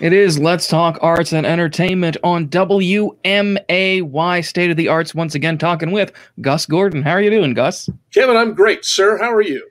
It 0.00 0.14
is 0.14 0.38
Let's 0.38 0.66
Talk 0.66 0.98
Arts 1.02 1.34
and 1.34 1.46
Entertainment 1.46 2.16
on 2.24 2.48
WMAY 2.48 4.44
State 4.46 4.70
of 4.70 4.78
the 4.78 4.88
Arts. 4.88 5.14
Once 5.14 5.34
again, 5.34 5.58
talking 5.58 5.90
with 5.90 6.10
Gus 6.40 6.64
Gordon. 6.64 7.02
How 7.02 7.10
are 7.10 7.20
you 7.20 7.28
doing, 7.28 7.52
Gus? 7.52 7.90
Kevin, 8.14 8.34
I'm 8.34 8.54
great, 8.54 8.86
sir. 8.86 9.18
How 9.18 9.30
are 9.30 9.42
you? 9.42 9.68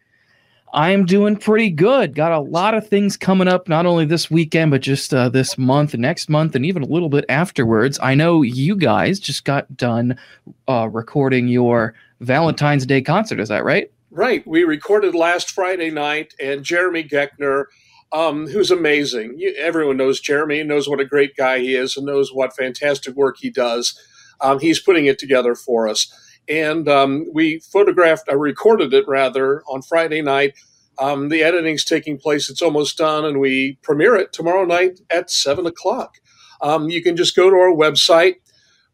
I'm 0.72 1.08
doing 1.08 1.36
pretty 1.36 1.72
good. 1.72 2.14
Got 2.14 2.32
a 2.32 2.42
lot 2.42 2.76
of 2.76 2.88
things 2.88 3.18
coming 3.18 3.48
up, 3.48 3.68
not 3.68 3.88
only 3.88 4.06
this 4.06 4.30
weekend, 4.30 4.70
but 4.70 4.82
just 4.82 5.16
uh, 5.16 5.30
this 5.30 5.58
month, 5.58 5.96
next 5.96 6.30
month, 6.30 6.54
and 6.54 6.64
even 6.64 6.84
a 6.84 6.88
little 6.88 7.10
bit 7.10 7.26
afterwards. 7.28 7.98
I 8.00 8.14
know 8.14 8.44
you 8.44 8.76
guys 8.76 9.20
just 9.20 9.46
got 9.46 9.76
done 9.76 10.16
uh, 10.68 10.90
recording 10.92 11.48
your 11.48 11.96
Valentine's 12.20 12.86
Day 12.86 13.02
concert. 13.02 13.40
Is 13.40 13.50
that 13.50 13.64
right? 13.64 13.92
Right. 14.12 14.46
We 14.46 14.64
recorded 14.64 15.16
last 15.16 15.50
Friday 15.50 15.90
night, 15.90 16.36
and 16.40 16.64
Jeremy 16.64 17.04
Geckner, 17.04 17.66
um, 18.12 18.48
who's 18.48 18.72
amazing. 18.72 19.36
You, 19.38 19.56
everyone 19.58 19.98
knows 19.98 20.20
Jeremy, 20.20 20.64
knows 20.64 20.90
what 20.90 21.00
a 21.00 21.06
great 21.06 21.36
guy 21.36 21.60
he 21.60 21.76
is, 21.76 21.98
and 21.98 22.06
knows 22.06 22.34
what 22.34 22.56
fantastic 22.56 23.16
work 23.16 23.38
he 23.40 23.50
does. 23.50 24.00
Um, 24.42 24.60
he's 24.60 24.82
putting 24.82 25.06
it 25.06 25.20
together 25.20 25.56
for 25.56 25.88
us 25.88 26.08
and 26.50 26.90
um, 26.90 27.28
we 27.34 27.60
photographed, 27.60 28.30
I 28.30 28.34
recorded 28.34 28.94
it 28.94 29.08
rather 29.08 29.62
on 29.64 29.82
Friday 29.84 30.22
night. 30.22 30.56
Um, 31.00 31.30
the 31.30 31.44
editing's 31.44 31.86
taking 31.86 32.18
place; 32.18 32.50
it's 32.50 32.62
almost 32.62 32.98
done, 32.98 33.24
and 33.26 33.40
we 33.40 33.78
premiere 33.84 34.16
it 34.16 34.34
tomorrow 34.34 34.66
night 34.66 35.00
at 35.12 35.32
seven 35.32 35.66
o'clock. 35.66 36.16
Um, 36.62 36.90
you 36.90 37.02
can 37.02 37.16
just 37.16 37.36
go 37.36 37.50
to 37.50 37.56
our 37.56 37.72
website, 37.74 38.36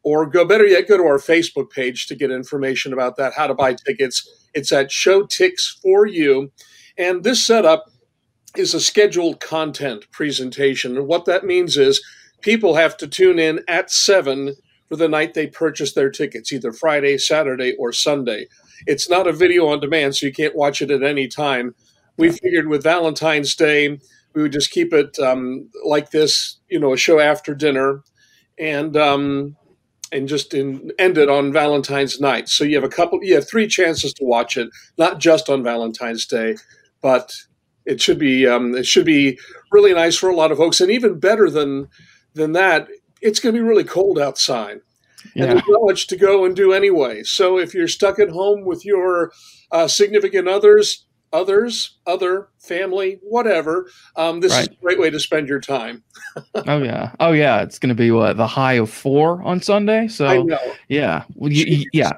or 0.03 0.25
go 0.27 0.45
better 0.45 0.65
yet, 0.67 0.87
go 0.87 0.97
to 0.97 1.03
our 1.03 1.17
Facebook 1.17 1.71
page 1.71 2.07
to 2.07 2.15
get 2.15 2.31
information 2.31 2.93
about 2.93 3.17
that. 3.17 3.33
How 3.33 3.47
to 3.47 3.55
buy 3.55 3.73
tickets? 3.73 4.29
It's 4.53 4.71
at 4.71 4.89
Showtix 4.89 5.81
for 5.81 6.05
you, 6.05 6.51
and 6.97 7.23
this 7.23 7.45
setup 7.45 7.85
is 8.57 8.73
a 8.73 8.79
scheduled 8.79 9.39
content 9.39 10.09
presentation. 10.11 10.97
And 10.97 11.07
what 11.07 11.25
that 11.25 11.45
means 11.45 11.77
is 11.77 12.03
people 12.41 12.75
have 12.75 12.97
to 12.97 13.07
tune 13.07 13.39
in 13.39 13.61
at 13.67 13.91
seven 13.91 14.55
for 14.87 14.95
the 14.95 15.07
night 15.07 15.33
they 15.33 15.47
purchase 15.47 15.93
their 15.93 16.09
tickets, 16.09 16.53
either 16.53 16.71
Friday, 16.71 17.17
Saturday, 17.17 17.75
or 17.77 17.91
Sunday. 17.91 18.47
It's 18.85 19.09
not 19.09 19.27
a 19.27 19.33
video 19.33 19.67
on 19.67 19.79
demand, 19.79 20.15
so 20.15 20.27
you 20.27 20.33
can't 20.33 20.55
watch 20.55 20.81
it 20.81 20.91
at 20.91 21.03
any 21.03 21.27
time. 21.27 21.73
We 22.17 22.29
figured 22.29 22.67
with 22.67 22.83
Valentine's 22.83 23.55
Day, 23.55 23.99
we 24.33 24.41
would 24.41 24.51
just 24.51 24.71
keep 24.71 24.93
it 24.93 25.17
um, 25.19 25.69
like 25.83 26.11
this, 26.11 26.59
you 26.69 26.79
know, 26.79 26.93
a 26.93 26.97
show 26.97 27.19
after 27.19 27.55
dinner, 27.55 28.03
and 28.59 28.95
um, 28.95 29.55
and 30.11 30.27
just 30.27 30.53
in, 30.53 30.91
end 30.99 31.17
it 31.17 31.29
on 31.29 31.51
Valentine's 31.51 32.19
night. 32.21 32.47
So 32.47 32.63
you 32.63 32.75
have 32.75 32.83
a 32.83 32.89
couple, 32.89 33.19
you 33.23 33.35
have 33.35 33.47
three 33.47 33.67
chances 33.67 34.13
to 34.13 34.25
watch 34.25 34.55
it, 34.57 34.69
not 34.97 35.19
just 35.19 35.49
on 35.49 35.63
Valentine's 35.63 36.25
Day, 36.25 36.57
but 37.01 37.33
it 37.85 38.01
should 38.01 38.19
be 38.19 38.47
um, 38.47 38.75
it 38.75 38.85
should 38.85 39.05
be 39.05 39.39
really 39.71 39.93
nice 39.93 40.15
for 40.15 40.29
a 40.29 40.35
lot 40.35 40.51
of 40.51 40.57
folks, 40.57 40.81
and 40.81 40.91
even 40.91 41.19
better 41.19 41.49
than 41.49 41.87
than 42.33 42.51
that, 42.53 42.87
it's 43.21 43.39
going 43.39 43.53
to 43.53 43.59
be 43.59 43.67
really 43.67 43.83
cold 43.83 44.19
outside. 44.19 44.79
Yeah. 45.33 45.45
And 45.45 45.51
there's 45.53 45.63
not 45.67 45.85
much 45.85 46.07
to 46.07 46.17
go 46.17 46.45
and 46.45 46.55
do 46.55 46.73
anyway. 46.73 47.23
So 47.23 47.57
if 47.57 47.73
you're 47.73 47.87
stuck 47.87 48.19
at 48.19 48.29
home 48.29 48.63
with 48.63 48.85
your 48.85 49.31
uh, 49.71 49.87
significant 49.87 50.47
others, 50.47 51.05
others, 51.33 51.97
other 52.05 52.49
family, 52.59 53.19
whatever, 53.23 53.89
um, 54.15 54.39
this 54.39 54.51
right. 54.53 54.61
is 54.61 54.67
a 54.67 54.81
great 54.81 54.99
way 54.99 55.09
to 55.09 55.19
spend 55.19 55.47
your 55.47 55.59
time. 55.59 56.03
oh 56.67 56.81
yeah, 56.81 57.11
oh 57.19 57.31
yeah, 57.31 57.61
it's 57.61 57.79
going 57.79 57.89
to 57.89 57.95
be 57.95 58.11
what 58.11 58.37
the 58.37 58.47
high 58.47 58.73
of 58.73 58.89
four 58.89 59.41
on 59.43 59.61
Sunday. 59.61 60.07
So 60.07 60.47
yeah, 60.87 61.23
well, 61.35 61.51
you, 61.51 61.85
yeah, 61.91 62.11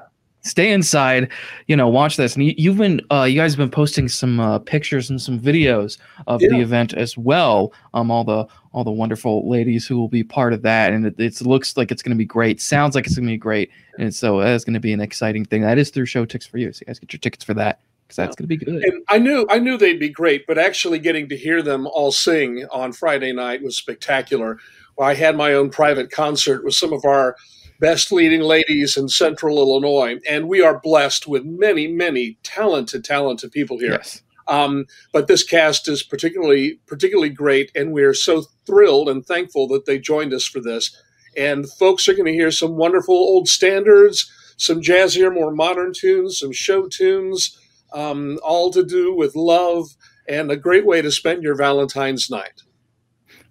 stay 0.47 0.71
inside, 0.71 1.29
you 1.67 1.75
know, 1.75 1.87
watch 1.87 2.17
this. 2.17 2.35
And 2.35 2.45
you, 2.45 2.69
have 2.71 2.79
been, 2.79 3.01
uh, 3.11 3.23
you 3.23 3.35
guys 3.35 3.53
have 3.53 3.57
been 3.57 3.69
posting 3.69 4.07
some 4.07 4.39
uh, 4.39 4.59
pictures 4.59 5.09
and 5.09 5.21
some 5.21 5.39
videos 5.39 5.97
of 6.27 6.41
yeah. 6.41 6.49
the 6.49 6.59
event 6.59 6.93
as 6.93 7.17
well. 7.17 7.73
Um, 7.93 8.11
all 8.11 8.23
the 8.23 8.47
all 8.73 8.83
the 8.83 8.91
wonderful 8.91 9.49
ladies 9.49 9.87
who 9.87 9.97
will 9.97 10.07
be 10.07 10.23
part 10.23 10.53
of 10.53 10.61
that, 10.61 10.93
and 10.93 11.05
it, 11.07 11.19
it 11.19 11.41
looks 11.41 11.77
like 11.77 11.91
it's 11.91 12.03
going 12.03 12.15
to 12.15 12.17
be 12.17 12.25
great. 12.25 12.61
Sounds 12.61 12.93
like 12.93 13.07
it's 13.07 13.15
going 13.15 13.25
to 13.25 13.33
be 13.33 13.37
great, 13.37 13.71
and 13.97 14.13
so 14.13 14.39
that's 14.39 14.63
going 14.63 14.75
to 14.75 14.79
be 14.79 14.93
an 14.93 15.01
exciting 15.01 15.45
thing. 15.45 15.61
That 15.61 15.79
is 15.79 15.89
through 15.89 16.05
Showtix 16.05 16.47
for 16.47 16.59
you, 16.59 16.71
so 16.71 16.81
you 16.81 16.85
guys 16.85 16.99
get 16.99 17.11
your 17.11 17.19
tickets 17.19 17.43
for 17.43 17.55
that 17.55 17.79
because 18.07 18.17
that's 18.17 18.35
going 18.35 18.43
to 18.43 18.47
be 18.47 18.57
good. 18.57 18.83
And 18.83 19.03
I 19.09 19.17
knew 19.17 19.47
I 19.49 19.59
knew 19.59 19.77
they'd 19.77 19.99
be 19.99 20.09
great, 20.09 20.45
but 20.47 20.57
actually 20.57 20.99
getting 20.99 21.27
to 21.29 21.37
hear 21.37 21.61
them 21.61 21.87
all 21.87 22.11
sing 22.11 22.65
on 22.71 22.93
Friday 22.93 23.33
night 23.33 23.63
was 23.63 23.77
spectacular. 23.77 24.59
Well, 24.95 25.09
I 25.09 25.13
had 25.13 25.35
my 25.35 25.53
own 25.53 25.69
private 25.69 26.11
concert 26.11 26.63
with 26.63 26.73
some 26.73 26.93
of 26.93 27.03
our 27.03 27.35
best 27.79 28.11
leading 28.11 28.41
ladies 28.41 28.97
in 28.97 29.09
central 29.09 29.57
Illinois. 29.57 30.19
And 30.29 30.47
we 30.47 30.61
are 30.61 30.79
blessed 30.79 31.27
with 31.27 31.43
many, 31.45 31.87
many 31.87 32.37
talented, 32.43 33.03
talented 33.03 33.51
people 33.51 33.79
here. 33.79 33.93
Yes. 33.93 34.21
Um, 34.47 34.85
but 35.11 35.27
this 35.27 35.43
cast 35.43 35.87
is 35.87 36.03
particularly 36.03 36.79
particularly 36.87 37.29
great, 37.29 37.71
and 37.75 37.91
we're 37.91 38.13
so 38.13 38.43
thrilled 38.65 39.09
and 39.09 39.25
thankful 39.25 39.67
that 39.69 39.85
they 39.85 39.99
joined 39.99 40.33
us 40.33 40.45
for 40.45 40.61
this. 40.61 40.95
And 41.35 41.69
folks 41.69 42.07
are 42.07 42.13
going 42.13 42.25
to 42.25 42.33
hear 42.33 42.51
some 42.51 42.77
wonderful 42.77 43.15
old 43.15 43.47
standards, 43.49 44.31
some 44.55 44.81
jazzier, 44.81 45.33
more 45.33 45.51
modern 45.51 45.91
tunes, 45.93 46.39
some 46.39 46.53
show 46.53 46.87
tunes, 46.87 47.59
um, 47.93 48.39
all 48.41 48.71
to 48.71 48.83
do 48.83 49.13
with 49.13 49.35
love 49.35 49.95
and 50.27 50.51
a 50.51 50.57
great 50.57 50.85
way 50.85 51.01
to 51.01 51.11
spend 51.11 51.43
your 51.43 51.55
Valentine's 51.55 52.29
night. 52.29 52.63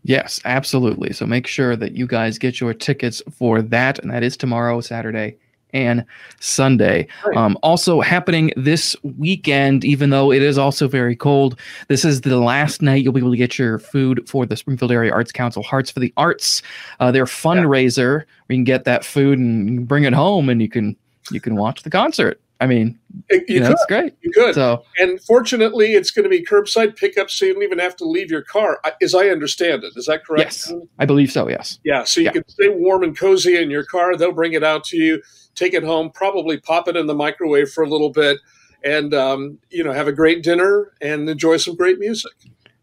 Yes, 0.06 0.40
absolutely. 0.44 1.12
So 1.12 1.26
make 1.26 1.48
sure 1.48 1.74
that 1.74 1.96
you 1.96 2.06
guys 2.06 2.38
get 2.38 2.60
your 2.60 2.72
tickets 2.72 3.20
for 3.32 3.60
that, 3.60 3.98
and 3.98 4.10
that 4.12 4.22
is 4.22 4.36
tomorrow, 4.36 4.80
Saturday, 4.80 5.36
and 5.72 6.04
Sunday. 6.38 7.08
Right. 7.26 7.36
Um, 7.36 7.58
also 7.64 8.00
happening 8.00 8.52
this 8.56 8.94
weekend, 9.02 9.84
even 9.84 10.10
though 10.10 10.30
it 10.30 10.42
is 10.42 10.58
also 10.58 10.86
very 10.86 11.16
cold. 11.16 11.58
This 11.88 12.04
is 12.04 12.20
the 12.20 12.38
last 12.38 12.82
night 12.82 13.02
you'll 13.02 13.14
be 13.14 13.20
able 13.20 13.32
to 13.32 13.36
get 13.36 13.58
your 13.58 13.80
food 13.80 14.28
for 14.28 14.46
the 14.46 14.56
Springfield 14.56 14.92
Area 14.92 15.12
Arts 15.12 15.32
Council 15.32 15.64
Hearts 15.64 15.90
for 15.90 15.98
the 15.98 16.14
Arts, 16.16 16.62
uh, 17.00 17.10
their 17.10 17.24
fundraiser. 17.24 18.20
Yeah. 18.20 18.26
You 18.48 18.56
can 18.58 18.64
get 18.64 18.84
that 18.84 19.04
food 19.04 19.40
and 19.40 19.88
bring 19.88 20.04
it 20.04 20.12
home, 20.12 20.48
and 20.48 20.62
you 20.62 20.68
can 20.68 20.96
you 21.32 21.40
can 21.40 21.56
watch 21.56 21.82
the 21.82 21.90
concert. 21.90 22.40
I 22.58 22.66
mean, 22.66 22.98
you, 23.30 23.44
you 23.48 23.60
know, 23.60 23.70
it's 23.70 23.84
great. 23.86 24.14
You 24.22 24.30
could. 24.32 24.54
So, 24.54 24.82
and 24.98 25.20
fortunately, 25.22 25.92
it's 25.92 26.10
going 26.10 26.24
to 26.24 26.30
be 26.30 26.44
curbside 26.44 26.96
pickup, 26.96 27.30
so 27.30 27.44
you 27.44 27.52
don't 27.52 27.62
even 27.62 27.78
have 27.78 27.96
to 27.96 28.04
leave 28.04 28.30
your 28.30 28.42
car, 28.42 28.80
as 29.02 29.14
I 29.14 29.28
understand 29.28 29.84
it. 29.84 29.92
Is 29.96 30.06
that 30.06 30.24
correct? 30.24 30.44
Yes, 30.44 30.72
I 30.98 31.04
believe 31.04 31.30
so. 31.30 31.48
Yes. 31.48 31.78
Yeah. 31.84 32.04
So 32.04 32.20
you 32.20 32.26
yeah. 32.26 32.32
can 32.32 32.48
stay 32.48 32.68
warm 32.70 33.02
and 33.02 33.16
cozy 33.16 33.60
in 33.60 33.70
your 33.70 33.84
car. 33.84 34.16
They'll 34.16 34.32
bring 34.32 34.54
it 34.54 34.64
out 34.64 34.84
to 34.84 34.96
you, 34.96 35.22
take 35.54 35.74
it 35.74 35.84
home, 35.84 36.10
probably 36.14 36.58
pop 36.58 36.88
it 36.88 36.96
in 36.96 37.06
the 37.06 37.14
microwave 37.14 37.70
for 37.70 37.84
a 37.84 37.88
little 37.88 38.10
bit, 38.10 38.38
and 38.82 39.12
um, 39.12 39.58
you 39.70 39.84
know, 39.84 39.92
have 39.92 40.08
a 40.08 40.12
great 40.12 40.42
dinner 40.42 40.92
and 41.02 41.28
enjoy 41.28 41.58
some 41.58 41.76
great 41.76 41.98
music. 41.98 42.32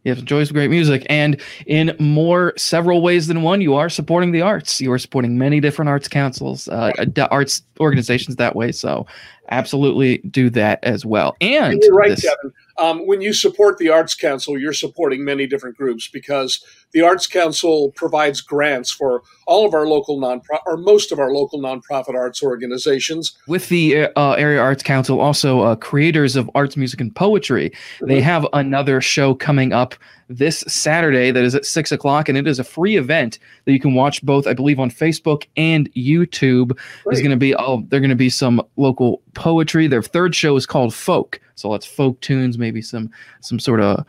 Yes, 0.04 0.20
enjoy 0.20 0.44
some 0.44 0.54
great 0.54 0.70
music. 0.70 1.06
And 1.10 1.40
in 1.66 1.96
more 2.00 2.54
several 2.58 3.02
ways 3.02 3.28
than 3.28 3.42
one, 3.42 3.62
you 3.62 3.74
are 3.76 3.90
supporting 3.90 4.32
the 4.32 4.42
arts. 4.42 4.82
You 4.82 4.92
are 4.92 5.00
supporting 5.00 5.38
many 5.38 5.60
different 5.60 5.90
arts 5.90 6.08
councils, 6.08 6.68
uh, 6.68 6.92
arts 7.32 7.64
organizations 7.80 8.36
that 8.36 8.56
way. 8.56 8.72
So 8.74 9.06
absolutely 9.50 10.18
do 10.20 10.50
that 10.50 10.80
as 10.84 11.06
well. 11.06 11.36
And, 11.40 11.74
and 11.74 11.84
you're 11.84 11.94
right, 11.94 12.10
this, 12.10 12.22
Kevin. 12.22 12.54
Um, 12.78 13.08
when 13.08 13.22
you 13.22 13.34
support 13.34 13.78
the 13.78 13.90
Arts 13.90 14.16
Council, 14.16 14.58
you're 14.58 14.74
supporting 14.74 15.24
many 15.24 15.48
different 15.48 15.78
groups 15.78 16.08
because 16.08 16.64
the 16.94 17.02
Arts 17.02 17.28
Council 17.28 17.92
provides 17.96 18.40
grants 18.40 18.92
for 18.92 19.24
all 19.46 19.66
of 19.66 19.74
our 19.74 19.88
local 19.88 20.20
non 20.20 20.42
or 20.66 20.78
most 20.78 21.12
of 21.12 21.20
our 21.20 21.32
local 21.32 21.60
nonprofit 21.60 22.16
arts 22.16 22.42
organizations. 22.42 23.38
With 23.48 23.70
the 23.70 24.08
uh, 24.16 24.34
Area 24.34 24.62
Arts 24.62 24.84
Council, 24.84 25.20
also 25.20 25.62
uh, 25.62 25.76
creators 25.76 26.36
of 26.36 26.50
arts, 26.56 26.78
music, 26.78 27.02
and 27.02 27.14
poetry, 27.14 27.72
mm-hmm. 27.72 28.08
they 28.08 28.22
have 28.22 28.48
another 28.54 29.02
show 29.02 29.34
coming 29.34 29.74
up 29.74 29.96
this 30.30 30.64
Saturday 30.68 31.32
that 31.32 31.44
is 31.44 31.56
at 31.56 31.66
six 31.66 31.92
o'clock, 31.92 32.30
and 32.30 32.38
it 32.38 32.48
is 32.48 32.60
a 32.60 32.64
free 32.64 32.96
event 32.96 33.40
that 33.66 33.74
you 33.74 33.80
can 33.80 33.94
watch 33.94 34.24
both, 34.24 34.48
I 34.48 34.54
believe, 34.54 34.80
on 34.80 34.90
Facebook 34.90 35.46
and 35.58 35.92
YouTube. 35.94 36.70
Great. 36.70 36.78
There's 37.06 37.20
going 37.20 37.32
to 37.32 37.38
be 37.38 37.56
oh, 37.56 37.84
there're 37.90 38.00
going 38.00 38.10
to 38.10 38.16
be 38.16 38.30
some 38.30 38.62
local 38.78 39.22
poetry. 39.34 39.88
Their 39.88 40.04
third 40.04 40.36
show 40.36 40.56
is 40.56 40.66
called 40.66 40.94
Folk, 40.94 41.42
so 41.56 41.74
it's 41.74 41.86
folk 41.86 42.20
tunes, 42.22 42.58
maybe 42.58 42.82
some 42.82 43.10
some 43.42 43.60
sort 43.60 43.82
of 43.82 44.06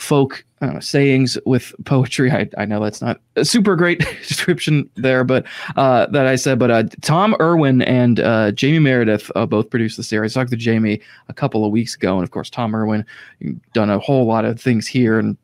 folk 0.00 0.44
know, 0.60 0.80
sayings 0.80 1.38
with 1.46 1.74
poetry. 1.84 2.30
I, 2.30 2.48
I 2.58 2.64
know 2.64 2.82
that's 2.82 3.00
not 3.00 3.20
a 3.36 3.44
super 3.44 3.76
great 3.76 3.98
description 4.28 4.88
there, 4.96 5.24
but 5.24 5.46
uh, 5.76 6.06
that 6.06 6.26
I 6.26 6.36
said. 6.36 6.58
But 6.58 6.70
uh, 6.70 6.84
Tom 7.00 7.34
Irwin 7.40 7.82
and 7.82 8.20
uh, 8.20 8.52
Jamie 8.52 8.78
Meredith 8.78 9.30
uh, 9.34 9.46
both 9.46 9.70
produced 9.70 9.96
the 9.96 10.02
series. 10.02 10.36
I 10.36 10.40
talked 10.40 10.50
to 10.50 10.56
Jamie 10.56 11.00
a 11.28 11.32
couple 11.32 11.64
of 11.64 11.72
weeks 11.72 11.94
ago, 11.94 12.14
and 12.14 12.24
of 12.24 12.30
course 12.30 12.50
Tom 12.50 12.74
Irwin 12.74 13.06
done 13.72 13.90
a 13.90 13.98
whole 13.98 14.26
lot 14.26 14.44
of 14.44 14.60
things 14.60 14.86
here 14.86 15.18
and 15.18 15.36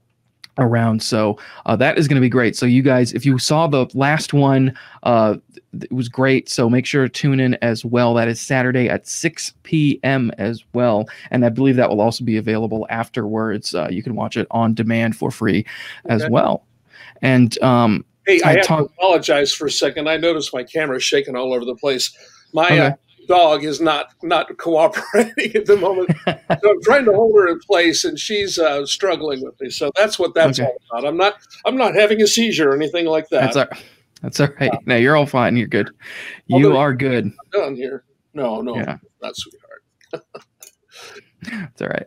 around. 0.59 1.03
So 1.03 1.39
uh, 1.67 1.77
that 1.77 1.99
is 1.99 2.09
going 2.09 2.17
to 2.17 2.21
be 2.21 2.29
great. 2.29 2.57
So 2.57 2.67
you 2.67 2.83
guys, 2.83 3.13
if 3.13 3.27
you 3.27 3.39
saw 3.39 3.67
the 3.67 3.87
last 3.95 4.33
one, 4.33 4.77
uh, 5.03 5.37
it 5.83 5.93
was 5.93 6.09
great. 6.09 6.49
So 6.49 6.71
make 6.71 6.87
sure 6.87 7.05
to 7.05 7.09
tune 7.09 7.41
in 7.41 7.55
as 7.63 7.85
well. 7.85 8.15
That 8.15 8.29
is 8.29 8.41
Saturday 8.41 8.89
at 8.89 9.07
6 9.07 9.55
p.m. 9.63 10.31
as 10.39 10.65
well, 10.73 11.07
and 11.31 11.45
I 11.45 11.49
believe 11.51 11.77
that 11.77 11.91
will 11.91 12.01
also 12.01 12.25
be 12.25 12.37
available 12.37 12.87
afterwards. 12.91 13.75
Uh, 13.75 13.89
you 13.91 14.03
can 14.03 14.15
watch 14.15 14.37
it 14.37 14.47
on 14.51 14.75
demand 14.75 15.17
for 15.17 15.31
free 15.31 15.67
as 16.07 16.23
okay. 16.23 16.31
well. 16.31 16.65
And 17.23 17.61
um, 17.63 18.05
hey, 18.27 18.41
I, 18.43 18.51
I 18.51 18.53
have 18.57 18.67
talk- 18.67 18.89
to 18.89 18.95
apologize 18.99 19.53
for 19.53 19.67
a 19.67 19.71
second. 19.71 20.09
I 20.09 20.17
noticed 20.17 20.55
my 20.55 20.65
camera 20.65 21.01
shaking 21.01 21.37
all 21.37 21.53
over 21.53 21.65
the 21.65 21.77
place. 21.77 22.17
My 22.53 22.79
uh, 22.79 22.87
okay. 22.87 22.95
Dog 23.27 23.65
is 23.65 23.81
not 23.81 24.15
not 24.23 24.57
cooperating 24.59 25.55
at 25.55 25.67
the 25.67 25.77
moment. 25.77 26.11
so 26.27 26.71
I'm 26.71 26.83
trying 26.83 27.05
to 27.07 27.13
hold 27.13 27.37
her 27.37 27.49
in 27.49 27.59
place, 27.61 28.05
and 28.05 28.19
she's 28.19 28.59
uh, 28.59 28.87
struggling 28.87 29.43
with 29.43 29.61
me. 29.61 29.71
So 29.71 29.91
that's 29.97 30.19
what 30.19 30.35
that's 30.35 30.61
okay. 30.61 30.69
all 30.69 30.99
about. 30.99 31.09
I'm 31.09 31.17
not 31.17 31.35
I'm 31.65 31.77
not 31.77 31.95
having 31.95 32.23
a 32.23 32.27
seizure 32.27 32.71
or 32.71 32.75
anything 32.75 33.07
like 33.07 33.29
that. 33.31 33.55
That's 33.55 33.57
all, 33.57 33.79
that's 34.23 34.41
all 34.41 34.49
right. 34.61 34.73
No, 34.87 34.97
you're 34.97 35.17
all 35.17 35.27
fine. 35.27 35.57
You're 35.57 35.69
good. 35.69 35.91
You 36.47 36.77
are 36.77 36.95
good. 36.95 37.27
I'm 37.27 37.51
done 37.53 37.77
here. 37.77 38.05
No, 38.35 38.61
no, 38.61 38.77
yeah. 38.77 38.99
not 39.23 39.37
sweetheart. 39.37 39.83
It's 41.49 41.83
all 41.83 41.89
right. 41.89 42.07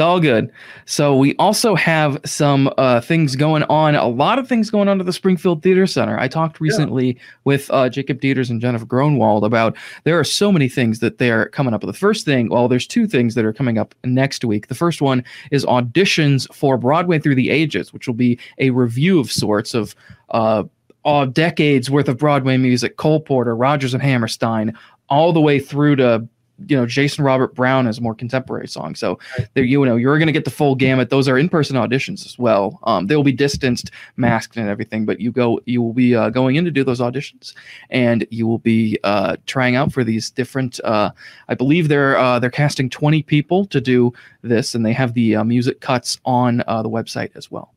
It's 0.00 0.06
all 0.06 0.18
good. 0.18 0.50
So 0.86 1.14
we 1.14 1.36
also 1.36 1.74
have 1.74 2.18
some 2.24 2.72
uh, 2.78 3.02
things 3.02 3.36
going 3.36 3.64
on. 3.64 3.94
A 3.94 4.08
lot 4.08 4.38
of 4.38 4.48
things 4.48 4.70
going 4.70 4.88
on 4.88 4.98
at 4.98 5.04
the 5.04 5.12
Springfield 5.12 5.62
Theater 5.62 5.86
Center. 5.86 6.18
I 6.18 6.26
talked 6.26 6.58
recently 6.58 7.08
yeah. 7.08 7.22
with 7.44 7.70
uh, 7.70 7.90
Jacob 7.90 8.18
Dieters 8.18 8.48
and 8.48 8.62
Jennifer 8.62 8.86
Gronwald 8.86 9.44
about 9.44 9.76
there 10.04 10.18
are 10.18 10.24
so 10.24 10.50
many 10.50 10.70
things 10.70 11.00
that 11.00 11.18
they 11.18 11.30
are 11.30 11.50
coming 11.50 11.74
up. 11.74 11.82
The 11.82 11.92
first 11.92 12.24
thing, 12.24 12.48
well, 12.48 12.66
there's 12.66 12.86
two 12.86 13.06
things 13.06 13.34
that 13.34 13.44
are 13.44 13.52
coming 13.52 13.76
up 13.76 13.94
next 14.02 14.42
week. 14.42 14.68
The 14.68 14.74
first 14.74 15.02
one 15.02 15.22
is 15.50 15.66
auditions 15.66 16.50
for 16.54 16.78
Broadway 16.78 17.18
Through 17.18 17.34
the 17.34 17.50
Ages, 17.50 17.92
which 17.92 18.06
will 18.06 18.14
be 18.14 18.38
a 18.56 18.70
review 18.70 19.20
of 19.20 19.30
sorts 19.30 19.74
of. 19.74 19.94
Uh, 20.30 20.64
uh, 21.06 21.24
decades 21.24 21.90
worth 21.90 22.08
of 22.08 22.18
Broadway 22.18 22.58
music, 22.58 22.98
Cole 22.98 23.20
Porter, 23.20 23.56
Rodgers 23.56 23.94
and 23.94 24.02
Hammerstein, 24.02 24.76
all 25.08 25.32
the 25.32 25.40
way 25.40 25.58
through 25.58 25.96
to 25.96 26.28
you 26.68 26.76
know 26.76 26.86
Jason 26.86 27.24
Robert 27.24 27.54
Brown 27.54 27.86
has 27.86 28.00
more 28.00 28.14
contemporary 28.14 28.68
songs. 28.68 28.98
So 28.98 29.18
there, 29.54 29.64
you 29.64 29.84
know, 29.84 29.96
you're 29.96 30.18
going 30.18 30.26
to 30.26 30.32
get 30.32 30.44
the 30.44 30.50
full 30.50 30.74
gamut. 30.74 31.10
Those 31.10 31.28
are 31.28 31.38
in-person 31.38 31.76
auditions 31.76 32.26
as 32.26 32.38
well. 32.38 32.78
Um, 32.84 33.06
they 33.06 33.16
will 33.16 33.24
be 33.24 33.32
distanced, 33.32 33.90
masked, 34.16 34.56
and 34.56 34.68
everything. 34.68 35.04
But 35.04 35.20
you 35.20 35.32
go, 35.32 35.60
you 35.66 35.82
will 35.82 35.92
be 35.92 36.14
uh, 36.14 36.30
going 36.30 36.56
in 36.56 36.64
to 36.64 36.70
do 36.70 36.84
those 36.84 37.00
auditions, 37.00 37.54
and 37.90 38.26
you 38.30 38.46
will 38.46 38.58
be 38.58 38.98
uh, 39.04 39.36
trying 39.46 39.76
out 39.76 39.92
for 39.92 40.04
these 40.04 40.30
different. 40.30 40.80
Uh, 40.84 41.10
I 41.48 41.54
believe 41.54 41.88
they're 41.88 42.16
uh, 42.16 42.38
they're 42.38 42.50
casting 42.50 42.90
20 42.90 43.22
people 43.22 43.66
to 43.66 43.80
do 43.80 44.12
this, 44.42 44.74
and 44.74 44.84
they 44.84 44.92
have 44.92 45.14
the 45.14 45.36
uh, 45.36 45.44
music 45.44 45.80
cuts 45.80 46.18
on 46.24 46.62
uh, 46.66 46.82
the 46.82 46.90
website 46.90 47.30
as 47.34 47.50
well. 47.50 47.74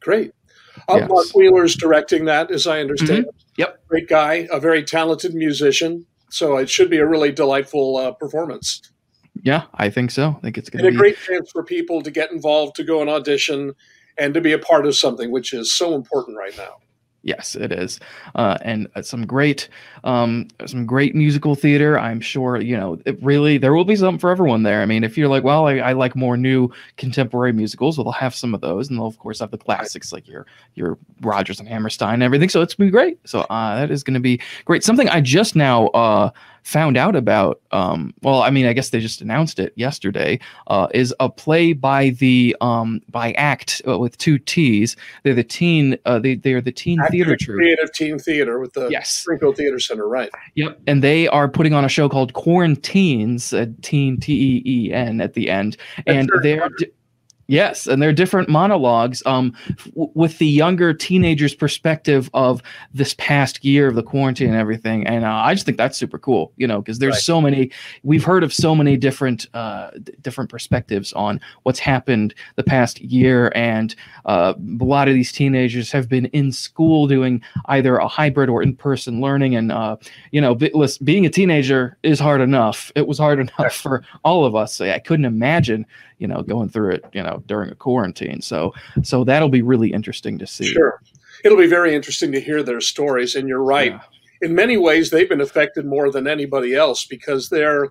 Great. 0.00 0.32
Yes. 0.88 1.08
Mark 1.08 1.26
Wheeler's 1.34 1.74
directing 1.74 2.26
that, 2.26 2.50
as 2.50 2.66
I 2.66 2.80
understand. 2.80 3.26
Mm-hmm. 3.26 3.38
Yep. 3.56 3.88
Great 3.88 4.08
guy, 4.08 4.46
a 4.52 4.60
very 4.60 4.84
talented 4.84 5.34
musician 5.34 6.04
so 6.36 6.58
it 6.58 6.68
should 6.68 6.90
be 6.90 6.98
a 6.98 7.06
really 7.06 7.32
delightful 7.32 7.96
uh, 7.96 8.12
performance. 8.12 8.82
Yeah, 9.42 9.64
I 9.74 9.88
think 9.88 10.10
so. 10.10 10.34
I 10.36 10.40
think 10.40 10.58
it's 10.58 10.68
going 10.68 10.84
to 10.84 10.90
be 10.90 10.96
a 10.96 10.98
great 10.98 11.16
chance 11.18 11.50
for 11.50 11.62
people 11.62 12.02
to 12.02 12.10
get 12.10 12.30
involved, 12.30 12.76
to 12.76 12.84
go 12.84 13.00
and 13.00 13.08
audition, 13.08 13.74
and 14.18 14.34
to 14.34 14.40
be 14.40 14.52
a 14.52 14.58
part 14.58 14.86
of 14.86 14.94
something, 14.94 15.30
which 15.30 15.52
is 15.52 15.72
so 15.72 15.94
important 15.94 16.36
right 16.36 16.56
now. 16.56 16.76
Yes, 17.26 17.56
it 17.56 17.72
is, 17.72 17.98
uh, 18.36 18.56
and 18.62 18.86
uh, 18.94 19.02
some 19.02 19.26
great, 19.26 19.68
um, 20.04 20.46
some 20.64 20.86
great 20.86 21.12
musical 21.16 21.56
theater. 21.56 21.98
I'm 21.98 22.20
sure 22.20 22.60
you 22.60 22.76
know. 22.76 23.00
It 23.04 23.20
really, 23.20 23.58
there 23.58 23.74
will 23.74 23.84
be 23.84 23.96
something 23.96 24.20
for 24.20 24.30
everyone 24.30 24.62
there. 24.62 24.80
I 24.80 24.86
mean, 24.86 25.02
if 25.02 25.18
you're 25.18 25.26
like, 25.26 25.42
well, 25.42 25.66
I, 25.66 25.78
I 25.78 25.92
like 25.92 26.14
more 26.14 26.36
new 26.36 26.70
contemporary 26.98 27.52
musicals, 27.52 27.98
well, 27.98 28.04
they'll 28.04 28.12
have 28.12 28.32
some 28.32 28.54
of 28.54 28.60
those, 28.60 28.88
and 28.88 28.96
they'll 28.96 29.08
of 29.08 29.18
course 29.18 29.40
have 29.40 29.50
the 29.50 29.58
classics 29.58 30.12
like 30.12 30.28
your 30.28 30.46
your 30.76 30.98
Rodgers 31.20 31.58
and 31.58 31.68
Hammerstein 31.68 32.14
and 32.14 32.22
everything. 32.22 32.48
So 32.48 32.62
it's 32.62 32.74
gonna 32.74 32.86
be 32.86 32.92
great. 32.92 33.18
So 33.28 33.40
uh, 33.40 33.74
that 33.74 33.90
is 33.90 34.04
going 34.04 34.14
to 34.14 34.20
be 34.20 34.40
great. 34.64 34.84
Something 34.84 35.08
I 35.08 35.20
just 35.20 35.56
now 35.56 35.88
uh, 35.88 36.30
found 36.66 36.96
out 36.96 37.14
about, 37.14 37.60
um, 37.70 38.12
well, 38.22 38.42
I 38.42 38.50
mean, 38.50 38.66
I 38.66 38.72
guess 38.72 38.90
they 38.90 38.98
just 38.98 39.20
announced 39.20 39.60
it 39.60 39.72
yesterday, 39.76 40.40
uh, 40.66 40.88
is 40.92 41.14
a 41.20 41.30
play 41.30 41.72
by 41.72 42.10
the 42.10 42.56
um, 42.60 43.00
by 43.08 43.32
ACT 43.32 43.82
uh, 43.86 43.98
with 43.98 44.18
two 44.18 44.36
T's. 44.38 44.96
They're 45.22 45.32
the 45.34 45.44
teen. 45.44 45.96
Uh, 46.04 46.18
they 46.18 46.34
they 46.34 46.54
are 46.54 46.60
the 46.60 46.72
teen 46.72 46.98
Active 46.98 47.12
theater 47.12 47.36
troupe, 47.36 47.58
creative 47.58 47.92
teen 47.92 48.18
theater 48.18 48.58
with 48.58 48.72
the 48.72 48.88
yes. 48.88 49.10
Springfield 49.10 49.56
Theater 49.56 49.78
Center, 49.78 50.08
right? 50.08 50.30
Yep, 50.56 50.80
and 50.88 51.04
they 51.04 51.28
are 51.28 51.48
putting 51.48 51.72
on 51.72 51.84
a 51.84 51.88
show 51.88 52.08
called 52.08 52.32
Quaranteens, 52.32 53.52
a 53.52 53.66
teen 53.82 54.18
T 54.18 54.32
E 54.32 54.62
E 54.66 54.92
N 54.92 55.20
at 55.20 55.34
the 55.34 55.48
end, 55.48 55.76
and 56.06 56.30
they're. 56.42 56.68
Yes, 57.48 57.86
and 57.86 58.02
they're 58.02 58.12
different 58.12 58.48
monologues 58.48 59.22
um, 59.24 59.54
w- 59.94 60.10
with 60.14 60.38
the 60.38 60.46
younger 60.46 60.92
teenagers' 60.92 61.54
perspective 61.54 62.28
of 62.34 62.60
this 62.92 63.14
past 63.18 63.64
year 63.64 63.86
of 63.86 63.94
the 63.94 64.02
quarantine 64.02 64.48
and 64.48 64.56
everything. 64.56 65.06
And 65.06 65.24
uh, 65.24 65.30
I 65.30 65.54
just 65.54 65.64
think 65.64 65.78
that's 65.78 65.96
super 65.96 66.18
cool, 66.18 66.52
you 66.56 66.66
know, 66.66 66.80
because 66.80 66.98
there's 66.98 67.14
right. 67.14 67.22
so 67.22 67.40
many. 67.40 67.70
We've 68.02 68.24
heard 68.24 68.42
of 68.42 68.52
so 68.52 68.74
many 68.74 68.96
different 68.96 69.46
uh, 69.54 69.90
d- 70.02 70.12
different 70.22 70.50
perspectives 70.50 71.12
on 71.12 71.40
what's 71.62 71.78
happened 71.78 72.34
the 72.56 72.64
past 72.64 73.00
year, 73.00 73.52
and 73.54 73.94
uh, 74.24 74.54
a 74.80 74.84
lot 74.84 75.06
of 75.06 75.14
these 75.14 75.30
teenagers 75.30 75.92
have 75.92 76.08
been 76.08 76.26
in 76.26 76.50
school 76.50 77.06
doing 77.06 77.40
either 77.66 77.96
a 77.96 78.08
hybrid 78.08 78.48
or 78.48 78.60
in-person 78.60 79.20
learning. 79.20 79.54
And 79.54 79.70
uh, 79.70 79.98
you 80.32 80.40
know, 80.40 80.56
b- 80.56 80.72
listen, 80.74 81.04
being 81.04 81.26
a 81.26 81.30
teenager 81.30 81.96
is 82.02 82.18
hard 82.18 82.40
enough. 82.40 82.90
It 82.96 83.06
was 83.06 83.18
hard 83.18 83.38
enough 83.38 83.76
for 83.76 84.02
all 84.24 84.44
of 84.44 84.56
us. 84.56 84.80
I 84.80 84.98
couldn't 84.98 85.26
imagine 85.26 85.86
you 86.18 86.26
know, 86.26 86.42
going 86.42 86.68
through 86.68 86.92
it, 86.92 87.04
you 87.12 87.22
know, 87.22 87.42
during 87.46 87.70
a 87.70 87.74
quarantine. 87.74 88.40
So, 88.40 88.72
so 89.02 89.24
that'll 89.24 89.48
be 89.48 89.62
really 89.62 89.92
interesting 89.92 90.38
to 90.38 90.46
see. 90.46 90.66
Sure. 90.66 91.00
It'll 91.44 91.58
be 91.58 91.66
very 91.66 91.94
interesting 91.94 92.32
to 92.32 92.40
hear 92.40 92.62
their 92.62 92.80
stories. 92.80 93.34
And 93.34 93.48
you're 93.48 93.62
right. 93.62 93.92
Yeah. 93.92 94.00
In 94.42 94.54
many 94.54 94.76
ways, 94.76 95.10
they've 95.10 95.28
been 95.28 95.40
affected 95.40 95.86
more 95.86 96.10
than 96.10 96.26
anybody 96.26 96.74
else 96.74 97.04
because 97.04 97.48
they're, 97.48 97.88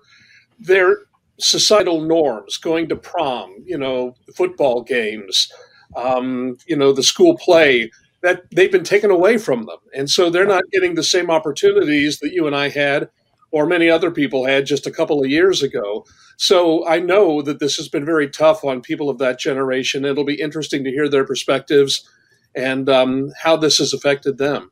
they're 0.58 0.98
societal 1.38 2.00
norms, 2.00 2.56
going 2.56 2.88
to 2.88 2.96
prom, 2.96 3.54
you 3.64 3.78
know, 3.78 4.14
football 4.34 4.82
games, 4.82 5.52
um, 5.96 6.56
you 6.66 6.76
know, 6.76 6.92
the 6.92 7.02
school 7.02 7.36
play, 7.36 7.90
that 8.22 8.42
they've 8.50 8.72
been 8.72 8.84
taken 8.84 9.10
away 9.10 9.38
from 9.38 9.66
them. 9.66 9.78
And 9.94 10.10
so 10.10 10.30
they're 10.30 10.46
not 10.46 10.64
getting 10.72 10.94
the 10.94 11.02
same 11.02 11.30
opportunities 11.30 12.18
that 12.20 12.32
you 12.32 12.46
and 12.46 12.56
I 12.56 12.70
had 12.70 13.08
or 13.50 13.66
many 13.66 13.88
other 13.88 14.10
people 14.10 14.44
had 14.44 14.66
just 14.66 14.86
a 14.86 14.90
couple 14.90 15.22
of 15.22 15.30
years 15.30 15.62
ago. 15.62 16.04
So 16.36 16.86
I 16.86 16.98
know 16.98 17.42
that 17.42 17.60
this 17.60 17.76
has 17.76 17.88
been 17.88 18.04
very 18.04 18.28
tough 18.28 18.64
on 18.64 18.80
people 18.82 19.08
of 19.08 19.18
that 19.18 19.38
generation. 19.38 20.04
It'll 20.04 20.24
be 20.24 20.40
interesting 20.40 20.84
to 20.84 20.90
hear 20.90 21.08
their 21.08 21.24
perspectives 21.24 22.08
and 22.54 22.88
um, 22.88 23.32
how 23.40 23.56
this 23.56 23.78
has 23.78 23.92
affected 23.92 24.38
them. 24.38 24.70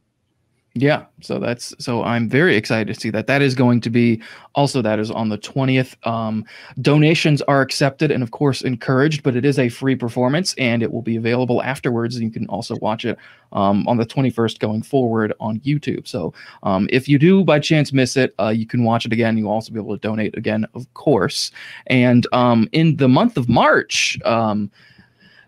Yeah, 0.77 1.05
so 1.21 1.39
that's 1.39 1.73
so 1.79 2.03
I'm 2.03 2.29
very 2.29 2.57
excited 2.57 2.93
to 2.93 3.01
see 3.01 3.09
that. 3.11 3.29
That 3.29 3.43
is 3.43 3.55
going 3.55 3.81
to 3.83 3.91
be 3.91 4.21
also 4.57 4.83
that 4.83 4.99
is 4.99 5.09
on 5.09 5.29
the 5.29 5.39
20th. 5.39 5.95
Um, 6.05 6.45
donations 6.81 7.41
are 7.43 7.61
accepted 7.61 8.11
and 8.11 8.25
of 8.25 8.33
course 8.33 8.61
encouraged, 8.63 9.23
but 9.23 9.37
it 9.37 9.45
is 9.45 9.61
a 9.61 9.69
free 9.69 9.95
performance 9.95 10.53
and 10.55 10.83
it 10.83 10.93
will 10.93 11.01
be 11.01 11.15
available 11.15 11.63
afterwards. 11.63 12.17
And 12.17 12.25
you 12.25 12.31
can 12.33 12.49
also 12.49 12.75
watch 12.81 13.05
it 13.05 13.17
um, 13.53 13.87
on 13.87 13.99
the 13.99 14.07
21st 14.07 14.59
going 14.59 14.83
forward 14.83 15.33
on 15.39 15.61
YouTube. 15.61 16.09
So 16.09 16.35
um, 16.65 16.89
if 16.91 17.09
you 17.09 17.21
do 17.21 17.45
by 17.45 17.61
chance 17.61 17.93
miss 17.93 18.17
it, 18.17 18.35
uh, 18.41 18.49
you 18.49 18.67
can 18.67 18.83
watch 18.83 19.07
it 19.07 19.13
again. 19.13 19.39
You'll 19.39 19.53
also 19.53 19.73
be 19.73 19.79
able 19.79 19.97
to 19.97 20.01
donate 20.01 20.37
again, 20.37 20.67
of 20.75 20.93
course. 20.95 21.53
And 21.87 22.27
um, 22.33 22.69
in 22.73 22.97
the 22.97 23.09
month 23.09 23.37
of 23.37 23.49
March. 23.49 24.19
Um, 24.25 24.73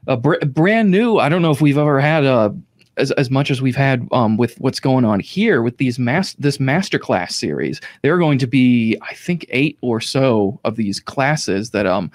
a 0.08 0.16
br- 0.16 0.38
brand 0.46 0.92
new. 0.92 1.18
I 1.18 1.28
don't 1.28 1.42
know 1.42 1.50
if 1.50 1.60
we've 1.60 1.78
ever 1.78 1.98
had 1.98 2.24
a 2.24 2.56
as, 2.96 3.10
as 3.12 3.30
much 3.30 3.50
as 3.50 3.60
we've 3.60 3.76
had 3.76 4.06
um, 4.12 4.36
with 4.36 4.58
what's 4.58 4.80
going 4.80 5.04
on 5.04 5.20
here 5.20 5.62
with 5.62 5.78
these 5.78 5.98
mass 5.98 6.34
this 6.34 6.58
masterclass 6.58 7.32
series 7.32 7.80
there 8.02 8.14
are 8.14 8.18
going 8.18 8.38
to 8.38 8.46
be 8.46 8.96
i 9.02 9.14
think 9.14 9.46
eight 9.50 9.78
or 9.80 10.00
so 10.00 10.58
of 10.64 10.76
these 10.76 11.00
classes 11.00 11.70
that 11.70 11.86
um 11.86 12.10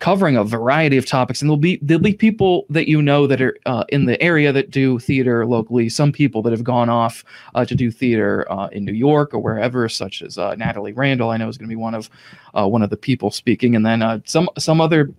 covering 0.00 0.36
a 0.36 0.44
variety 0.44 0.96
of 0.96 1.06
topics 1.06 1.40
and 1.40 1.48
there'll 1.48 1.56
be 1.56 1.78
there'll 1.82 2.02
be 2.02 2.12
people 2.12 2.66
that 2.70 2.88
you 2.88 3.00
know 3.00 3.26
that 3.26 3.40
are 3.40 3.56
uh, 3.66 3.84
in 3.88 4.06
the 4.06 4.20
area 4.22 4.52
that 4.52 4.70
do 4.70 4.98
theater 4.98 5.46
locally 5.46 5.88
some 5.88 6.12
people 6.12 6.42
that 6.42 6.50
have 6.50 6.64
gone 6.64 6.88
off 6.88 7.24
uh, 7.54 7.64
to 7.64 7.74
do 7.74 7.90
theater 7.90 8.50
uh, 8.50 8.68
in 8.68 8.84
new 8.84 8.92
york 8.92 9.34
or 9.34 9.38
wherever 9.38 9.88
such 9.88 10.22
as 10.22 10.38
uh, 10.38 10.54
natalie 10.56 10.92
randall 10.92 11.30
i 11.30 11.36
know 11.36 11.48
is 11.48 11.58
going 11.58 11.68
to 11.68 11.72
be 11.72 11.76
one 11.76 11.94
of 11.94 12.10
uh, 12.54 12.66
one 12.66 12.82
of 12.82 12.90
the 12.90 12.96
people 12.96 13.30
speaking 13.30 13.76
and 13.76 13.84
then 13.84 14.22
some 14.24 14.48
some 14.58 14.80
other 14.80 15.12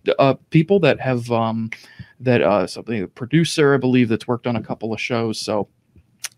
people 0.50 0.80
that 0.80 1.00
have 1.00 1.30
um, 1.32 1.70
that 2.20 2.70
something 2.70 3.04
a 3.04 3.08
producer, 3.08 3.74
I 3.74 3.78
believe, 3.78 4.10
that's 4.10 4.28
worked 4.28 4.46
on 4.46 4.58
a 4.58 4.62
couple 4.62 4.92
of 4.92 5.00
shows. 5.00 5.40
So 5.40 5.70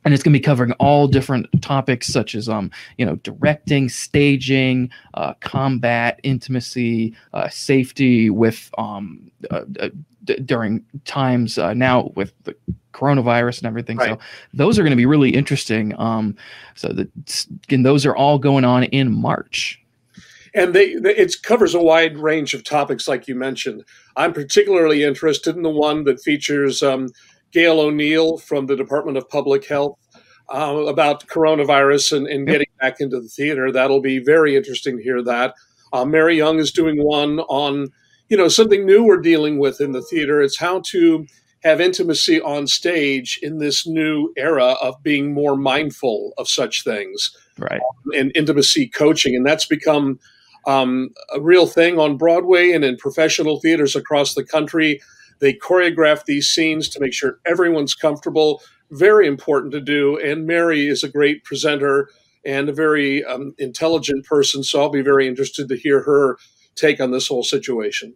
and 0.03 0.13
it's 0.13 0.24
going 0.24 0.34
to 0.34 0.39
be 0.39 0.43
covering 0.43 0.72
all 0.74 1.08
different 1.08 1.48
topics 1.62 2.08
such 2.08 2.36
as 2.36 2.50
um 2.50 2.72
you 2.98 3.05
know 3.05 3.15
directing 3.17 3.89
staging 3.89 4.89
uh, 5.13 5.34
combat 5.36 6.20
intimacy 6.24 7.15
uh, 7.34 7.50
safety 7.50 8.29
with 8.29 8.70
um 8.77 9.31
uh, 9.51 9.62
uh 9.79 9.89
d- 10.24 10.36
during 10.46 10.84
times 11.05 11.58
uh, 11.58 11.74
now 11.74 12.12
with 12.15 12.34
the 12.43 12.55
coronavirus 12.93 13.60
and 13.60 13.67
everything 13.67 13.98
right. 13.98 14.10
so 14.10 14.20
those 14.53 14.77
are 14.77 14.84
going 14.84 14.91
to 14.91 14.98
be 14.98 15.05
really 15.05 15.29
interesting 15.29 15.98
um 16.00 16.36
so 16.75 16.89
that 16.89 17.46
and 17.70 17.86
those 17.86 18.05
are 18.05 18.15
all 18.15 18.38
going 18.38 18.65
on 18.65 18.84
in 18.86 19.12
march 19.12 19.81
and 20.53 20.74
they, 20.74 20.96
they, 20.96 21.15
it 21.15 21.34
covers 21.43 21.74
a 21.74 21.79
wide 21.79 22.17
range 22.17 22.53
of 22.53 22.63
topics, 22.63 23.08
like 23.08 23.27
you 23.27 23.36
mentioned. 23.36 23.86
I'm 24.17 24.34
particularly 24.34 25.03
interested 25.03 25.55
in 25.55 25.62
the 25.62 25.70
one 25.70 26.03
that 26.03 26.22
features 26.22 26.84
um, 26.84 27.08
Gail 27.51 27.79
O'Neill 27.79 28.38
from 28.38 28.65
the 28.65 28.75
Department 28.75 29.17
of 29.17 29.29
Public 29.29 29.65
Health 29.65 29.98
uh, 30.53 30.86
about 30.88 31.27
coronavirus 31.27 32.17
and, 32.17 32.27
and, 32.27 32.48
getting 32.48 32.67
back 32.79 33.00
into 33.00 33.22
the 33.22 33.27
theater. 33.27 33.72
That'll 33.72 34.01
be 34.01 34.20
very 34.20 34.55
interesting 34.55 34.98
to 34.98 35.03
hear 35.03 35.22
that. 35.24 35.53
Uh, 35.93 36.05
Mary 36.05 36.38
Young 36.38 36.60
is 36.60 36.72
doing 36.72 37.03
one 37.03 37.39
on, 37.41 37.88
you 38.29 38.38
know, 38.38 38.48
something 38.48 38.86
new 38.86 39.03
we're 39.03 39.22
dealing 39.22 39.60
with 39.60 39.79
in 39.79 39.91
the 39.91 40.01
theater. 40.01 40.41
It's 40.41 40.60
how 40.60 40.81
to 40.88 41.25
have 41.63 41.79
intimacy 41.79 42.41
on 42.41 42.67
stage 42.67 43.39
in 43.41 43.60
this 43.60 43.86
new 43.86 44.34
era 44.36 44.75
of 44.81 45.01
being 45.03 45.34
more 45.34 45.55
mindful 45.55 46.34
of 46.38 46.50
such 46.50 46.84
things. 46.84 47.36
right. 47.58 47.81
and 48.17 48.31
intimacy 48.36 48.88
coaching, 48.88 49.36
and 49.36 49.46
that's 49.46 49.65
become 49.65 50.20
um, 50.67 51.10
a 51.34 51.41
real 51.41 51.67
thing 51.67 52.00
on 52.00 52.17
Broadway 52.17 52.72
and 52.72 52.84
in 52.84 52.98
professional 52.98 53.60
theaters 53.60 53.96
across 53.96 54.34
the 54.34 54.43
country. 54.43 55.01
They 55.41 55.53
choreograph 55.53 56.25
these 56.25 56.50
scenes 56.50 56.88
to 56.89 57.00
make 57.00 57.13
sure 57.13 57.39
everyone's 57.45 57.95
comfortable. 57.95 58.62
Very 58.91 59.27
important 59.27 59.74
to 59.74 59.81
do. 59.81 60.17
And 60.17 60.45
Mary 60.45 60.88
is 60.88 61.03
a 61.03 61.10
great 61.10 61.43
presenter 61.43 62.10
and 62.45 62.69
a 62.69 62.74
very 62.74 63.25
um, 63.25 63.53
intelligent 63.57 64.25
person. 64.25 64.63
So 64.63 64.79
I'll 64.81 64.89
be 64.89 65.01
very 65.01 65.27
interested 65.27 65.67
to 65.67 65.75
hear 65.75 66.01
her 66.03 66.38
take 66.75 67.01
on 67.01 67.12
this 67.12 67.27
whole 67.27 67.43
situation. 67.43 68.15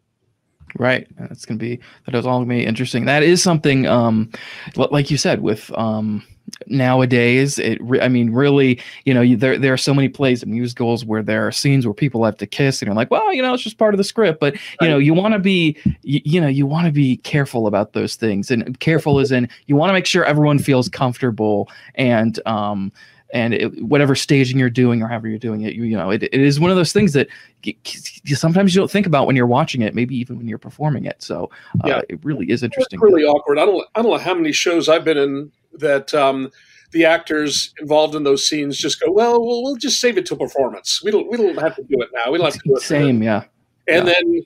Right. 0.77 1.07
That's 1.17 1.45
going 1.45 1.57
to 1.57 1.63
be, 1.63 1.79
that 2.05 2.15
is 2.15 2.25
all 2.25 2.39
going 2.39 2.50
to 2.50 2.55
be 2.55 2.65
interesting. 2.65 3.05
That 3.05 3.24
is 3.24 3.41
something, 3.41 3.88
um, 3.88 4.29
like 4.75 5.10
you 5.10 5.17
said, 5.17 5.41
with, 5.41 5.72
um, 5.77 6.24
nowadays 6.67 7.57
it 7.57 7.81
re- 7.81 8.00
i 8.01 8.07
mean 8.07 8.31
really 8.31 8.79
you 9.03 9.13
know 9.13 9.22
you, 9.22 9.36
there 9.36 9.57
there 9.57 9.74
are 9.74 9.77
so 9.77 9.93
many 9.93 10.07
plays 10.07 10.43
and 10.43 10.51
musicals 10.51 11.03
where 11.03 11.24
there 11.24 11.45
are 11.45 11.51
scenes 11.51 11.86
where 11.86 11.93
people 11.93 12.24
have 12.24 12.38
to 12.38 12.45
kiss 12.45 12.81
and 12.81 12.88
you're 12.88 12.95
like 12.95 13.10
well 13.10 13.34
you 13.34 13.41
know 13.41 13.53
it's 13.53 13.63
just 13.63 13.77
part 13.77 13.93
of 13.93 13.98
the 13.98 14.03
script 14.03 14.39
but 14.39 14.55
you 14.79 14.88
know 14.88 14.98
you 14.98 15.13
want 15.13 15.34
to 15.34 15.39
be 15.39 15.75
you, 16.03 16.22
you, 16.24 16.39
know 16.39 16.48
you 16.48 16.65
want 16.65 16.86
to 16.86 16.91
be 16.91 17.17
careful 17.17 17.67
about 17.67 17.93
those 17.93 18.15
things 18.15 18.51
and 18.51 18.79
careful 18.79 19.19
is 19.19 19.31
in 19.31 19.50
you 19.65 19.75
want 19.75 19.89
to 19.89 19.93
make 19.93 20.05
sure 20.05 20.24
everyone 20.24 20.60
feels 20.60 20.88
comfortable 20.88 21.67
and 21.95 22.39
um 22.45 22.91
and 23.34 23.53
it, 23.53 23.84
whatever 23.84 24.15
staging 24.15 24.58
you're 24.58 24.70
doing 24.70 25.01
or 25.01 25.08
however 25.08 25.27
you're 25.27 25.39
doing 25.39 25.62
it, 25.62 25.74
you, 25.74 25.84
you 25.84 25.98
know, 25.98 26.12
it, 26.12 26.24
it 26.24 26.34
is 26.34 26.60
one 26.60 26.70
of 26.72 26.77
those 26.77 26.94
things 26.94 27.13
that 27.13 27.27
you, 27.63 28.36
sometimes 28.36 28.74
you 28.74 28.82
don't 28.82 28.91
think 28.91 29.08
about 29.08 29.27
when 29.27 29.36
you're 29.36 29.48
watching 29.48 29.82
it, 29.82 29.96
maybe 29.96 30.15
even 30.15 30.38
when 30.38 30.48
you're 30.48 30.58
performing 30.58 31.05
it. 31.05 31.22
So 31.22 31.50
uh, 31.84 31.88
yeah. 31.88 32.01
it 32.08 32.24
really 32.24 32.50
is 32.50 32.63
interesting. 32.63 33.00
It's 33.00 33.03
really 33.03 33.24
awkward. 33.24 33.60
I 33.60 33.65
don't, 33.65 33.86
I 33.96 34.01
don't 34.01 34.12
know 34.12 34.17
how 34.17 34.36
many 34.36 34.51
shows 34.51 34.88
I've 34.88 35.03
been 35.03 35.17
in 35.17 35.51
that 35.74 36.13
um, 36.13 36.51
the 36.91 37.03
actors 37.03 37.74
involved 37.82 38.15
in 38.15 38.24
those 38.24 38.48
scenes 38.48 38.77
just 38.77 39.01
go, 39.01 39.12
well, 39.12 39.44
we'll, 39.44 39.63
we'll 39.63 39.75
just 39.75 40.00
save 40.00 40.17
it 40.17 40.25
to 40.27 40.36
performance. 40.36 41.03
We 41.03 41.12
don't, 41.12 41.29
we 41.29 41.38
don't 41.38 41.58
have 41.60 41.75
to 41.75 41.84
do 41.84 42.01
it 42.01 42.10
now. 42.13 42.32
We 42.32 42.38
don't 42.38 42.46
have 42.46 42.53
to 42.53 42.70
do 42.70 42.75
it. 42.75 42.82
Same, 42.82 43.22
yeah. 43.24 43.44
And 43.88 44.08
yeah. 44.08 44.13
then, 44.13 44.41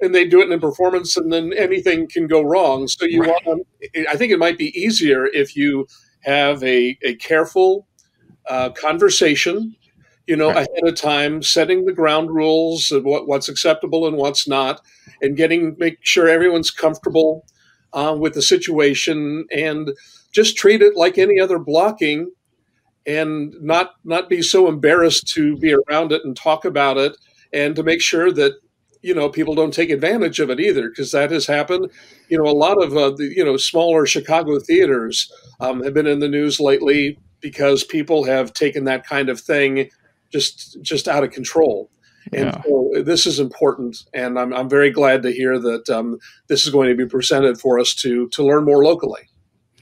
and 0.00 0.14
they 0.14 0.26
do 0.26 0.40
it 0.40 0.46
in 0.46 0.52
a 0.52 0.58
performance, 0.58 1.16
and 1.16 1.32
then 1.32 1.52
anything 1.54 2.08
can 2.08 2.26
go 2.26 2.42
wrong. 2.42 2.88
So 2.88 3.06
you 3.06 3.22
right. 3.22 3.46
want, 3.46 3.66
I 4.10 4.16
think 4.16 4.32
it 4.32 4.38
might 4.38 4.58
be 4.58 4.78
easier 4.78 5.26
if 5.26 5.56
you 5.56 5.86
have 6.20 6.62
a, 6.64 6.98
a 7.02 7.14
careful 7.14 7.86
uh, 8.48 8.70
conversation, 8.70 9.74
you 10.26 10.36
know, 10.36 10.48
right. 10.48 10.68
ahead 10.68 10.88
of 10.88 10.96
time, 10.96 11.42
setting 11.42 11.84
the 11.84 11.92
ground 11.92 12.30
rules 12.30 12.92
of 12.92 13.04
what, 13.04 13.26
what's 13.26 13.48
acceptable 13.48 14.06
and 14.06 14.16
what's 14.16 14.48
not, 14.48 14.80
and 15.22 15.36
getting 15.36 15.76
make 15.78 15.98
sure 16.02 16.28
everyone's 16.28 16.70
comfortable 16.70 17.46
uh, 17.92 18.16
with 18.18 18.34
the 18.34 18.42
situation, 18.42 19.46
and 19.54 19.90
just 20.32 20.56
treat 20.56 20.82
it 20.82 20.96
like 20.96 21.18
any 21.18 21.38
other 21.38 21.58
blocking, 21.58 22.30
and 23.06 23.54
not 23.60 23.94
not 24.04 24.28
be 24.28 24.42
so 24.42 24.68
embarrassed 24.68 25.28
to 25.28 25.56
be 25.58 25.74
around 25.74 26.12
it 26.12 26.22
and 26.24 26.36
talk 26.36 26.64
about 26.64 26.96
it, 26.96 27.16
and 27.52 27.76
to 27.76 27.82
make 27.82 28.00
sure 28.00 28.32
that 28.32 28.54
you 29.04 29.14
know 29.14 29.28
people 29.28 29.54
don't 29.54 29.74
take 29.74 29.90
advantage 29.90 30.40
of 30.40 30.48
it 30.48 30.58
either 30.58 30.88
because 30.88 31.12
that 31.12 31.30
has 31.30 31.46
happened 31.46 31.90
you 32.30 32.38
know 32.38 32.50
a 32.50 32.56
lot 32.56 32.82
of 32.82 32.96
uh, 32.96 33.10
the 33.10 33.32
you 33.36 33.44
know 33.44 33.58
smaller 33.58 34.06
chicago 34.06 34.58
theaters 34.58 35.30
um, 35.60 35.82
have 35.84 35.92
been 35.92 36.06
in 36.06 36.20
the 36.20 36.28
news 36.28 36.58
lately 36.58 37.18
because 37.44 37.84
people 37.84 38.24
have 38.24 38.54
taken 38.54 38.84
that 38.84 39.06
kind 39.06 39.28
of 39.28 39.38
thing 39.38 39.90
just 40.32 40.80
just 40.80 41.06
out 41.06 41.22
of 41.22 41.30
control. 41.30 41.90
And 42.32 42.46
yeah. 42.46 42.62
so 42.62 42.90
this 43.02 43.26
is 43.26 43.38
important, 43.38 43.98
and 44.14 44.38
I'm, 44.38 44.54
I'm 44.54 44.70
very 44.70 44.90
glad 44.90 45.22
to 45.24 45.30
hear 45.30 45.58
that 45.58 45.90
um, 45.90 46.18
this 46.48 46.64
is 46.64 46.72
going 46.72 46.88
to 46.88 46.96
be 46.96 47.04
presented 47.06 47.60
for 47.60 47.78
us 47.78 47.94
to 47.96 48.28
to 48.30 48.42
learn 48.42 48.64
more 48.64 48.82
locally. 48.82 49.28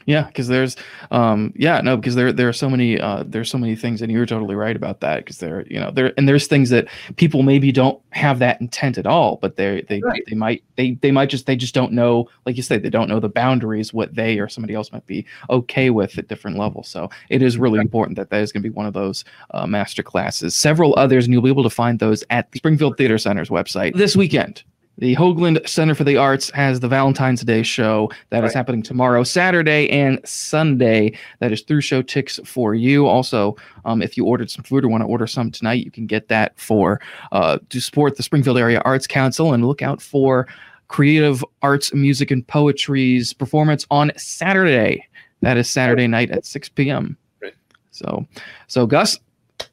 Yeah, 0.07 0.25
because 0.25 0.49
there's, 0.49 0.77
um, 1.11 1.53
yeah, 1.57 1.81
no, 1.81 1.97
because 1.97 2.15
there 2.15 2.33
there 2.33 2.49
are 2.49 2.53
so 2.53 2.69
many 2.69 3.01
uh, 3.01 3.25
there's 3.27 3.51
so 3.51 3.59
many 3.59 3.77
things, 3.77 4.03
and 4.03 4.11
you're 4.11 4.27
totally 4.27 4.55
right 4.55 4.77
about 4.77 5.01
that. 5.01 5.19
Because 5.19 5.39
there, 5.39 5.67
you 5.69 5.79
know, 5.79 5.91
there 5.91 6.13
and 6.17 6.29
there's 6.29 6.47
things 6.47 6.71
that 6.71 6.89
people 7.17 7.43
maybe 7.43 7.73
don't 7.73 8.01
have 8.11 8.39
that 8.41 8.61
intent 8.61 8.99
at 8.99 9.07
all, 9.07 9.37
but 9.37 9.57
they 9.57 9.83
they 9.83 10.01
right. 10.01 10.23
they 10.29 10.35
might 10.35 10.63
they 10.77 10.93
they 11.03 11.11
might 11.11 11.29
just 11.29 11.47
they 11.47 11.57
just 11.57 11.75
don't 11.75 11.93
know, 11.93 12.29
like 12.47 12.57
you 12.57 12.63
said, 12.63 12.83
they 12.83 12.91
don't 12.91 13.09
know 13.09 13.21
the 13.21 13.29
boundaries 13.29 13.93
what 13.93 14.15
they 14.15 14.39
or 14.39 14.49
somebody 14.49 14.75
else 14.75 14.93
might 14.93 15.07
be 15.07 15.25
okay 15.51 15.91
with 15.91 16.19
at 16.19 16.29
different 16.29 16.59
levels. 16.59 16.89
So 16.89 17.09
it 17.29 17.43
is 17.43 17.59
really 17.59 17.79
right. 17.79 17.85
important 17.85 18.17
that 18.17 18.31
that 18.31 18.43
is 18.43 18.53
going 18.53 18.63
to 18.63 18.69
be 18.69 18.75
one 18.75 18.87
of 18.87 18.95
those 18.95 19.25
uh, 19.53 19.67
master 19.67 20.03
classes. 20.03 20.55
Several 20.55 20.95
others, 20.97 21.25
and 21.25 21.33
you'll 21.33 21.43
be 21.43 21.49
able 21.49 21.63
to 21.63 21.71
find 21.71 21.99
those 21.99 22.25
at 22.31 22.51
the 22.53 22.59
Springfield 22.59 22.97
Theater 22.97 23.19
Center's 23.19 23.49
website 23.49 23.95
this 23.95 24.17
weekend. 24.17 24.63
The 24.99 25.17
Hoagland 25.17 25.67
Center 25.67 25.95
for 25.95 26.05
the 26.05 26.17
Arts 26.17 26.51
has 26.51 26.81
the 26.81 26.89
Valentine's 26.89 27.41
Day 27.43 27.63
show 27.63 28.11
that 28.31 28.41
right. 28.41 28.47
is 28.47 28.55
happening 28.55 28.83
tomorrow, 28.83 29.25
Saturday, 29.25 29.89
and 29.91 30.21
Sunday. 30.25 31.19
That 31.41 31.51
is 31.51 31.63
through 31.63 31.81
Showtix 31.81 32.47
for 32.47 32.75
you. 32.75 33.07
Also, 33.07 33.57
um, 33.85 34.03
if 34.03 34.17
you 34.17 34.27
ordered 34.27 34.51
some 34.51 34.65
food 34.65 34.85
or 34.85 34.89
want 34.89 35.03
to 35.03 35.07
order 35.09 35.27
some 35.27 35.51
tonight, 35.51 35.85
you 35.85 35.91
can 35.91 36.07
get 36.07 36.29
that 36.29 36.59
for 36.59 37.01
uh, 37.33 37.59
to 37.71 37.81
support 37.81 38.17
the 38.17 38.23
Springfield 38.23 38.59
Area 38.59 38.81
Arts 38.85 39.07
Council 39.07 39.55
and 39.55 39.67
look 39.67 39.83
out 39.83 40.03
for 40.03 40.47
Creative 40.89 41.43
Arts, 41.63 41.95
Music, 41.95 42.31
and 42.31 42.47
Poetry's 42.47 43.33
performance 43.33 43.87
on 43.91 44.13
Saturday. 44.17 45.09
That 45.41 45.57
is 45.57 45.69
Saturday 45.69 46.07
night 46.07 46.31
at 46.31 46.45
6 46.45 46.69
p.m. 46.71 47.17
Right. 47.41 47.55
So, 47.91 48.27
so 48.69 48.87
Gus, 48.87 49.19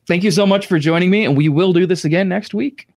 thank 0.08 0.24
you 0.24 0.32
so 0.32 0.48
much 0.48 0.66
for 0.66 0.80
joining 0.80 1.12
me, 1.12 1.26
and 1.26 1.38
we 1.38 1.50
will 1.50 1.74
do 1.74 1.86
this 1.86 2.06
again 2.06 2.30
next 2.30 2.54
week. 2.54 2.90